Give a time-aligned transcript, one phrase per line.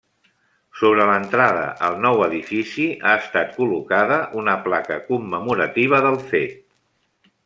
[0.77, 6.57] Sobre l'entrada al nou edifici ha estat col·locada una placa commemorativa del fet.